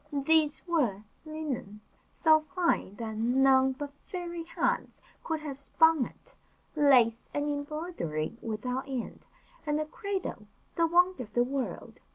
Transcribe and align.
These 0.11 0.65
were, 0.67 1.03
linen, 1.27 1.79
so 2.11 2.39
fine 2.55 2.95
that 2.95 3.15
none 3.17 3.73
but 3.73 3.93
fairy 4.03 4.41
hands 4.45 4.99
could 5.23 5.41
have 5.41 5.59
spun 5.59 6.05
it; 6.07 6.33
lace 6.75 7.29
and 7.35 7.47
embroidery 7.47 8.35
without 8.41 8.89
end; 8.89 9.27
and 9.63 9.79
a 9.79 9.85
cradle, 9.85 10.47
the 10.75 10.87
wonder 10.87 11.21
of 11.21 11.33
the 11.33 11.43
world. 11.43 11.99